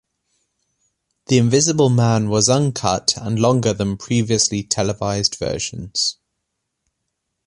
"The 1.27 1.37
Invisible 1.37 1.91
Man" 1.91 2.27
was 2.29 2.49
uncut 2.49 3.13
and 3.17 3.37
longer 3.37 3.71
than 3.71 3.97
previously 3.97 4.63
televised 4.63 5.35
versions. 5.35 6.17